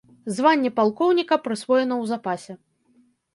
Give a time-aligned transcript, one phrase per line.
[0.35, 2.53] Званне палкоўніка прысвоена ў запасе.